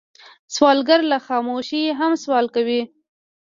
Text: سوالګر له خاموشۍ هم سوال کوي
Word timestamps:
سوالګر 0.55 0.99
له 1.11 1.17
خاموشۍ 1.25 1.83
هم 1.99 2.11
سوال 2.23 2.45
کوي 2.55 2.81